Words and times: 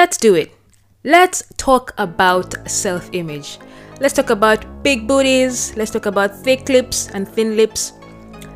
let's 0.00 0.16
do 0.16 0.34
it. 0.34 0.50
Let's 1.04 1.42
talk 1.58 1.92
about 1.98 2.56
self 2.66 3.10
image. 3.12 3.58
Let's 4.00 4.14
talk 4.14 4.30
about 4.30 4.64
big 4.82 5.06
booties. 5.06 5.76
Let's 5.76 5.90
talk 5.90 6.06
about 6.06 6.34
thick 6.34 6.70
lips 6.70 7.10
and 7.12 7.28
thin 7.28 7.54
lips. 7.54 7.92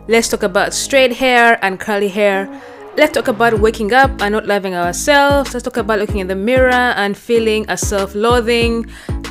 Let's 0.09 0.29
talk 0.31 0.43
about 0.43 0.73
straight 0.73 1.13
hair 1.13 1.59
and 1.61 1.79
curly 1.79 2.09
hair. 2.09 2.49
Let's 2.97 3.13
talk 3.13 3.29
about 3.29 3.61
waking 3.61 3.93
up 3.93 4.23
and 4.23 4.33
not 4.33 4.47
loving 4.47 4.75
ourselves. 4.75 5.53
Let's 5.53 5.65
talk 5.65 5.77
about 5.77 5.99
looking 5.99 6.21
in 6.21 6.29
the 6.29 6.35
mirror 6.35 6.95
and 6.97 7.15
feeling 7.15 7.67
a 7.69 7.77
self 7.77 8.15
loathing. 8.15 8.87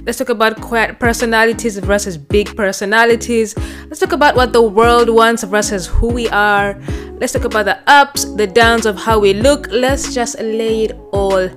Let's 0.05 0.19
talk 0.19 0.29
about 0.29 0.61
quiet 0.61 0.99
personalities 0.99 1.79
versus 1.79 2.15
big 2.15 2.55
personalities. 2.55 3.57
Let's 3.89 3.99
talk 3.99 4.11
about 4.11 4.35
what 4.35 4.53
the 4.53 4.61
world 4.61 5.09
wants 5.09 5.41
versus 5.45 5.87
who 5.87 6.13
we 6.13 6.29
are. 6.29 6.79
Let's 7.17 7.33
talk 7.33 7.45
about 7.45 7.65
the 7.65 7.79
ups, 7.87 8.25
the 8.37 8.45
downs 8.45 8.85
of 8.85 8.97
how 8.97 9.17
we 9.17 9.33
look. 9.33 9.65
Let's 9.71 10.13
just 10.13 10.37
lay 10.39 10.83
it 10.85 10.91
all 11.11 11.49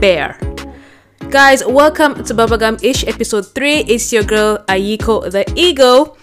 bare. 0.00 0.38
Guys, 1.30 1.64
welcome 1.64 2.22
to 2.24 2.34
Babagam 2.34 2.82
Ish 2.82 3.06
episode 3.06 3.46
3. 3.54 3.80
It's 3.80 4.12
your 4.12 4.22
girl 4.22 4.58
Ayiko 4.68 5.30
the 5.30 5.44
Ego. 5.56 6.16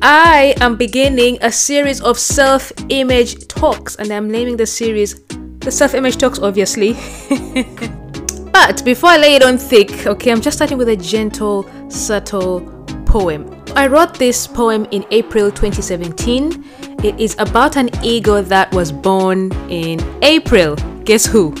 I 0.00 0.54
am 0.60 0.76
beginning 0.76 1.38
a 1.40 1.50
series 1.50 2.00
of 2.00 2.18
self 2.18 2.72
image 2.88 3.48
talks, 3.48 3.96
and 3.96 4.12
I'm 4.12 4.30
naming 4.30 4.56
the 4.56 4.66
series 4.66 5.20
the 5.58 5.70
self 5.70 5.94
image 5.94 6.18
talks, 6.18 6.38
obviously. 6.38 6.92
but 8.52 8.84
before 8.84 9.10
I 9.10 9.16
lay 9.16 9.34
it 9.34 9.42
on 9.42 9.58
thick, 9.58 10.06
okay, 10.06 10.30
I'm 10.30 10.40
just 10.40 10.56
starting 10.58 10.78
with 10.78 10.88
a 10.88 10.96
gentle, 10.96 11.68
subtle 11.90 12.60
poem. 13.06 13.50
I 13.74 13.86
wrote 13.86 14.14
this 14.14 14.46
poem 14.46 14.86
in 14.92 15.04
April 15.10 15.50
2017. 15.50 16.64
It 17.02 17.18
is 17.18 17.36
about 17.38 17.76
an 17.76 17.90
ego 18.04 18.42
that 18.42 18.72
was 18.72 18.92
born 18.92 19.52
in 19.68 20.00
April. 20.22 20.76
Guess 21.04 21.26
who? 21.26 21.54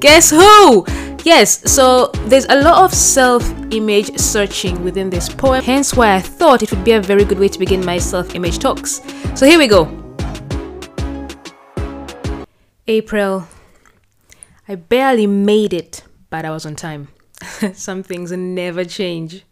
Guess 0.00 0.30
who? 0.30 0.86
Yes, 1.24 1.68
so 1.70 2.12
there's 2.26 2.44
a 2.44 2.62
lot 2.62 2.84
of 2.84 2.94
self 2.94 3.42
image 3.72 4.16
searching 4.16 4.84
within 4.84 5.10
this 5.10 5.28
poem, 5.28 5.62
hence 5.62 5.94
why 5.94 6.14
I 6.14 6.20
thought 6.20 6.62
it 6.62 6.70
would 6.70 6.84
be 6.84 6.92
a 6.92 7.00
very 7.00 7.24
good 7.24 7.40
way 7.40 7.48
to 7.48 7.58
begin 7.58 7.84
my 7.84 7.98
self 7.98 8.36
image 8.36 8.60
talks. 8.60 9.00
So 9.34 9.44
here 9.44 9.58
we 9.58 9.66
go. 9.66 9.86
April. 12.86 13.48
I 14.68 14.76
barely 14.76 15.26
made 15.26 15.74
it, 15.74 16.04
but 16.30 16.44
I 16.44 16.50
was 16.50 16.64
on 16.64 16.76
time. 16.76 17.08
Some 17.72 18.04
things 18.04 18.30
never 18.30 18.84
change. 18.84 19.44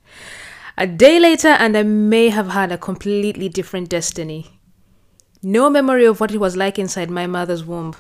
A 0.79 0.87
day 0.87 1.19
later, 1.19 1.49
and 1.49 1.77
I 1.77 1.83
may 1.83 2.29
have 2.29 2.49
had 2.49 2.71
a 2.71 2.79
completely 2.79 3.49
different 3.49 3.89
destiny. 3.89 4.61
No 5.43 5.69
memory 5.71 6.05
of 6.05 6.21
what 6.21 6.33
it 6.33 6.39
was 6.39 6.57
like 6.57 6.79
inside 6.79 7.11
my 7.11 7.27
mother's 7.27 7.65
womb. 7.65 7.97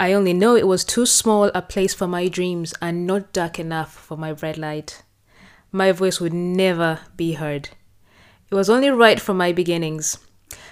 I 0.00 0.12
only 0.12 0.32
know 0.32 0.54
it 0.54 0.68
was 0.68 0.84
too 0.84 1.06
small 1.06 1.50
a 1.54 1.62
place 1.62 1.92
for 1.92 2.06
my 2.06 2.28
dreams 2.28 2.72
and 2.80 3.04
not 3.04 3.32
dark 3.32 3.58
enough 3.58 3.92
for 3.92 4.16
my 4.16 4.32
bright 4.32 4.56
light. 4.56 5.02
My 5.72 5.90
voice 5.90 6.20
would 6.20 6.32
never 6.32 7.00
be 7.16 7.32
heard. 7.32 7.70
It 8.48 8.54
was 8.54 8.70
only 8.70 8.90
right 8.90 9.20
for 9.20 9.34
my 9.34 9.52
beginnings. 9.52 10.18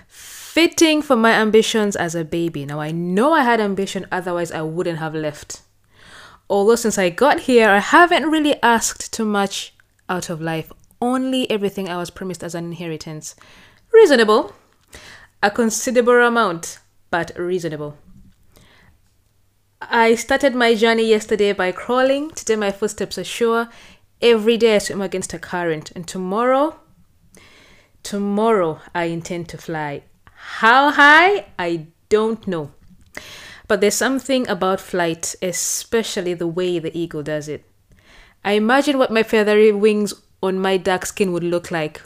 Fitting 0.07 1.03
for 1.03 1.17
my 1.17 1.33
ambitions 1.33 1.97
as 1.97 2.15
a 2.15 2.25
baby. 2.25 2.65
Now 2.65 2.81
I 2.81 2.93
know 2.93 3.33
I 3.33 3.43
had 3.43 3.61
ambition, 3.61 4.07
otherwise 4.13 4.53
I 4.53 4.63
wouldn't 4.63 5.01
have 5.01 5.15
left. 5.15 5.63
Although 6.49 6.77
since 6.77 6.97
I 6.97 7.11
got 7.11 7.41
here, 7.41 7.69
I 7.69 7.81
haven't 7.81 8.31
really 8.31 8.63
asked 8.63 9.13
too 9.13 9.25
much 9.25 9.75
out 10.09 10.31
of 10.31 10.41
life, 10.41 10.71
only 11.03 11.51
everything 11.51 11.89
I 11.89 11.97
was 11.97 12.11
promised 12.11 12.45
as 12.45 12.55
an 12.55 12.67
inheritance. 12.67 13.35
Reasonable. 13.93 14.55
A 15.43 15.51
considerable 15.51 16.25
amount, 16.25 16.79
but 17.11 17.33
reasonable. 17.37 17.99
I 19.91 20.17
started 20.17 20.55
my 20.55 20.75
journey 20.75 21.09
yesterday 21.09 21.53
by 21.53 21.70
crawling. 21.70 22.31
Today 22.31 22.56
my 22.56 22.73
footsteps 22.73 23.19
are 23.19 23.25
sure. 23.25 23.69
Every 24.20 24.56
day 24.56 24.77
I 24.77 24.79
swim 24.79 25.01
against 25.01 25.33
a 25.33 25.39
current. 25.39 25.92
And 25.92 26.09
tomorrow, 26.09 26.77
tomorrow 28.03 28.80
I 28.95 29.05
intend 29.05 29.48
to 29.51 29.58
fly. 29.58 30.02
How 30.35 30.91
high? 30.91 31.47
I 31.58 31.86
don't 32.08 32.47
know. 32.48 32.73
But 33.69 33.80
there's 33.80 33.95
something 33.95 34.48
about 34.48 34.80
flight, 34.80 35.35
especially 35.41 36.35
the 36.35 36.47
way 36.47 36.79
the 36.79 36.97
eagle 36.98 37.23
does 37.23 37.48
it. 37.48 37.64
I 38.45 38.53
imagine 38.53 38.98
what 38.98 39.13
my 39.13 39.23
feathery 39.23 39.73
wings 39.73 40.14
on 40.42 40.58
my 40.58 40.77
dark 40.77 41.07
skin 41.07 41.33
would 41.33 41.45
look 41.45 41.70
like. 41.70 42.01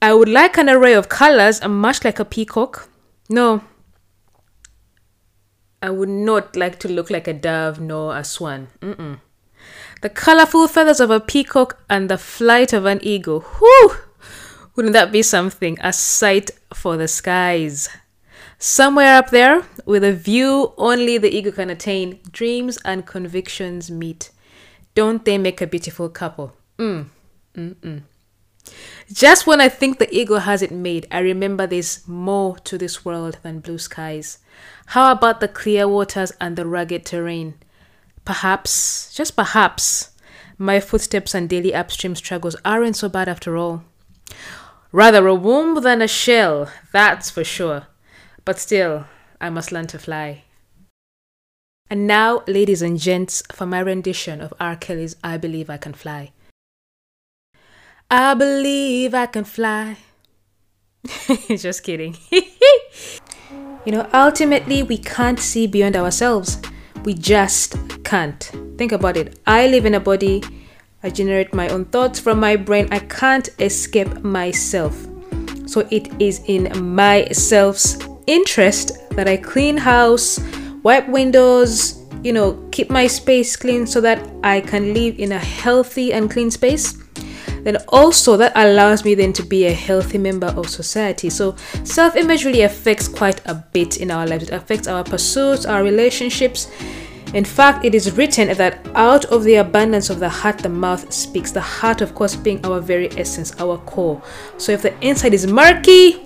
I 0.00 0.14
would 0.14 0.28
like 0.28 0.58
an 0.58 0.68
array 0.68 0.94
of 0.94 1.08
colors, 1.08 1.64
much 1.66 2.04
like 2.04 2.18
a 2.18 2.24
peacock. 2.24 2.88
No, 3.28 3.62
I 5.82 5.90
would 5.90 6.08
not 6.08 6.54
like 6.54 6.78
to 6.80 6.88
look 6.88 7.10
like 7.10 7.26
a 7.26 7.32
dove 7.32 7.80
nor 7.80 8.16
a 8.16 8.22
swan. 8.22 8.68
Mm-mm. 8.80 9.18
The 10.00 10.08
colorful 10.08 10.68
feathers 10.68 11.00
of 11.00 11.10
a 11.10 11.20
peacock 11.20 11.82
and 11.90 12.08
the 12.08 12.18
flight 12.18 12.72
of 12.72 12.86
an 12.86 13.00
eagle. 13.02 13.40
Whew! 13.40 13.96
Wouldn't 14.74 14.94
that 14.94 15.12
be 15.12 15.22
something? 15.22 15.76
A 15.80 15.92
sight 15.92 16.52
for 16.72 16.96
the 16.96 17.08
skies. 17.08 17.88
Somewhere 18.58 19.16
up 19.16 19.30
there, 19.30 19.64
with 19.84 20.04
a 20.04 20.12
view 20.12 20.72
only 20.78 21.18
the 21.18 21.34
eagle 21.36 21.52
can 21.52 21.68
attain, 21.68 22.20
dreams 22.30 22.78
and 22.84 23.04
convictions 23.04 23.90
meet. 23.90 24.30
Don't 24.94 25.24
they 25.24 25.36
make 25.36 25.60
a 25.60 25.66
beautiful 25.66 26.08
couple? 26.08 26.54
Mm. 26.78 27.06
Mm-mm. 27.56 28.02
Just 29.12 29.46
when 29.46 29.60
I 29.60 29.68
think 29.68 29.98
the 29.98 30.12
ego 30.14 30.36
has 30.36 30.62
it 30.62 30.70
made, 30.70 31.06
I 31.10 31.18
remember 31.18 31.66
there's 31.66 32.06
more 32.06 32.58
to 32.60 32.78
this 32.78 33.04
world 33.04 33.38
than 33.42 33.60
blue 33.60 33.78
skies. 33.78 34.38
How 34.86 35.12
about 35.12 35.40
the 35.40 35.48
clear 35.48 35.88
waters 35.88 36.32
and 36.40 36.56
the 36.56 36.66
rugged 36.66 37.04
terrain? 37.04 37.54
Perhaps, 38.24 39.12
just 39.14 39.36
perhaps, 39.36 40.10
my 40.58 40.80
footsteps 40.80 41.34
and 41.34 41.48
daily 41.48 41.74
upstream 41.74 42.14
struggles 42.14 42.56
aren't 42.64 42.96
so 42.96 43.08
bad 43.08 43.28
after 43.28 43.56
all. 43.56 43.84
Rather 44.92 45.26
a 45.26 45.34
womb 45.34 45.82
than 45.82 46.02
a 46.02 46.08
shell, 46.08 46.70
that's 46.92 47.30
for 47.30 47.42
sure. 47.42 47.86
But 48.44 48.58
still, 48.58 49.06
I 49.40 49.50
must 49.50 49.72
learn 49.72 49.86
to 49.88 49.98
fly. 49.98 50.44
And 51.90 52.06
now, 52.06 52.42
ladies 52.46 52.80
and 52.80 52.98
gents, 52.98 53.42
for 53.52 53.66
my 53.66 53.80
rendition 53.80 54.40
of 54.40 54.54
R. 54.60 54.76
Kelly's 54.76 55.16
I 55.22 55.36
Believe 55.36 55.68
I 55.68 55.76
Can 55.76 55.92
Fly. 55.92 56.32
I 58.14 58.34
believe 58.34 59.14
I 59.14 59.24
can 59.24 59.44
fly. 59.44 59.96
Just 61.48 61.82
kidding. 61.82 62.14
you 62.30 63.90
know, 63.92 64.06
ultimately, 64.12 64.82
we 64.82 64.98
can't 64.98 65.40
see 65.40 65.66
beyond 65.66 65.96
ourselves. 65.96 66.60
We 67.04 67.14
just 67.14 67.74
can't. 68.04 68.42
Think 68.76 68.92
about 68.92 69.16
it. 69.16 69.40
I 69.46 69.66
live 69.66 69.86
in 69.86 69.94
a 69.94 70.00
body, 70.00 70.42
I 71.02 71.08
generate 71.08 71.54
my 71.54 71.70
own 71.70 71.86
thoughts 71.86 72.20
from 72.20 72.38
my 72.38 72.54
brain. 72.54 72.86
I 72.92 72.98
can't 72.98 73.48
escape 73.58 74.22
myself. 74.22 74.94
So 75.64 75.88
it 75.90 76.12
is 76.20 76.42
in 76.48 76.68
my 76.94 77.28
self's 77.32 77.96
interest 78.26 78.92
that 79.12 79.26
I 79.26 79.38
clean 79.38 79.78
house, 79.78 80.38
wipe 80.82 81.08
windows, 81.08 81.98
you 82.22 82.34
know, 82.34 82.62
keep 82.72 82.90
my 82.90 83.06
space 83.06 83.56
clean 83.56 83.86
so 83.86 84.02
that 84.02 84.20
I 84.44 84.60
can 84.60 84.92
live 84.92 85.18
in 85.18 85.32
a 85.32 85.38
healthy 85.38 86.12
and 86.12 86.30
clean 86.30 86.50
space 86.50 87.02
then 87.64 87.76
also 87.88 88.36
that 88.36 88.52
allows 88.54 89.04
me 89.04 89.14
then 89.14 89.32
to 89.32 89.42
be 89.42 89.66
a 89.66 89.72
healthy 89.72 90.18
member 90.18 90.48
of 90.48 90.68
society 90.68 91.30
so 91.30 91.54
self-image 91.84 92.44
really 92.44 92.62
affects 92.62 93.08
quite 93.08 93.40
a 93.46 93.54
bit 93.72 93.98
in 93.98 94.10
our 94.10 94.26
lives 94.26 94.44
it 94.44 94.52
affects 94.52 94.88
our 94.88 95.04
pursuits 95.04 95.66
our 95.66 95.82
relationships 95.82 96.70
in 97.34 97.46
fact, 97.46 97.84
it 97.84 97.94
is 97.94 98.12
written 98.12 98.48
that 98.48 98.86
out 98.94 99.24
of 99.26 99.44
the 99.44 99.54
abundance 99.56 100.10
of 100.10 100.20
the 100.20 100.28
heart, 100.28 100.58
the 100.58 100.68
mouth 100.68 101.10
speaks. 101.12 101.50
The 101.50 101.62
heart, 101.62 102.02
of 102.02 102.14
course, 102.14 102.36
being 102.36 102.64
our 102.64 102.78
very 102.80 103.10
essence, 103.16 103.58
our 103.58 103.78
core. 103.78 104.20
So 104.58 104.72
if 104.72 104.82
the 104.82 104.94
inside 105.00 105.32
is 105.32 105.46
murky, 105.46 106.22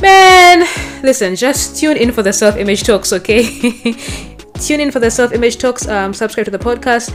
man, 0.00 0.60
listen, 1.02 1.36
just 1.36 1.78
tune 1.78 1.98
in 1.98 2.10
for 2.10 2.22
the 2.22 2.32
self 2.32 2.56
image 2.56 2.84
talks, 2.84 3.12
okay? 3.12 3.42
tune 4.66 4.80
in 4.80 4.90
for 4.90 5.00
the 5.00 5.10
self 5.10 5.32
image 5.32 5.58
talks. 5.58 5.86
Um, 5.88 6.14
subscribe 6.14 6.44
to 6.46 6.50
the 6.50 6.58
podcast. 6.58 7.12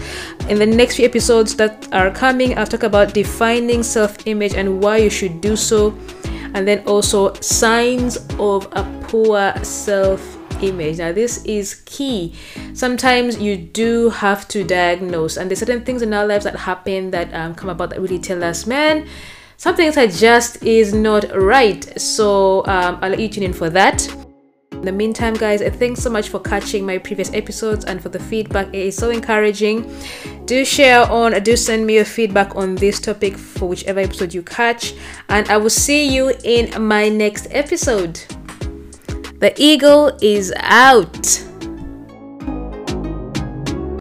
In 0.50 0.60
the 0.60 0.66
next 0.66 0.98
few 0.98 1.06
episodes 1.06 1.56
that 1.56 1.88
are 1.94 2.12
coming, 2.12 2.58
I'll 2.58 2.68
talk 2.68 2.84
about 2.84 3.14
defining 3.14 3.84
self 3.84 4.28
image 4.28 4.54
and 4.54 4.82
why 4.82 4.98
you 4.98 5.10
should 5.10 5.42
do 5.42 5.56
so, 5.56 5.98
and 6.54 6.68
then 6.68 6.84
also 6.86 7.34
signs 7.36 8.18
of 8.40 8.68
a 8.74 8.84
poor 9.08 9.54
self 9.64 10.38
image. 10.62 10.98
Now, 10.98 11.12
this 11.12 11.44
is 11.46 11.82
key. 11.86 12.36
Sometimes 12.74 13.38
you 13.40 13.58
do 13.58 14.10
have 14.10 14.48
to 14.50 14.64
diagnose, 14.64 15.38
and 15.38 15.50
there's 15.50 15.60
certain 15.60 15.86
things 15.86 16.02
in 16.02 16.14
our 16.14 16.26
lives 16.26 16.44
that 16.44 16.56
happen 16.56 17.12
that 17.12 17.34
um, 17.34 17.56
come 17.56 17.70
about 17.70 17.92
that 17.92 18.02
really 18.02 18.20
tell 18.20 18.44
us, 18.44 18.66
man, 18.66 19.08
something 19.58 19.92
that 19.92 20.12
just 20.12 20.64
is 20.64 20.94
not 20.94 21.26
right. 21.36 22.00
So, 22.00 22.66
um, 22.68 23.00
I'll 23.02 23.12
let 23.12 23.20
you 23.20 23.30
tune 23.30 23.44
in 23.44 23.54
for 23.54 23.70
that. 23.70 24.27
In 24.78 24.86
the 24.86 24.92
meantime, 24.92 25.34
guys, 25.34 25.62
thanks 25.78 26.02
so 26.02 26.10
much 26.10 26.30
for 26.30 26.40
catching 26.40 26.86
my 26.86 27.00
previous 27.00 27.34
episodes 27.34 27.84
and 27.86 28.02
for 28.02 28.10
the 28.10 28.20
feedback. 28.20 28.68
It 28.68 28.76
is 28.76 28.96
so 28.96 29.10
encouraging. 29.10 29.92
Do 30.46 30.64
share 30.64 31.02
on, 31.12 31.42
do 31.42 31.58
send 31.58 31.86
me 31.86 31.96
your 31.96 32.06
feedback 32.06 32.56
on 32.56 32.76
this 32.76 33.00
topic 33.00 33.36
for 33.36 33.68
whichever 33.68 34.00
episode 34.00 34.34
you 34.36 34.44
catch, 34.44 34.94
and 35.30 35.50
I 35.50 35.58
will 35.58 35.72
see 35.72 36.08
you 36.08 36.32
in 36.44 36.82
my 36.82 37.10
next 37.10 37.48
episode. 37.50 38.22
The 39.40 39.52
eagle 39.58 40.18
is 40.22 40.54
out. 40.58 41.47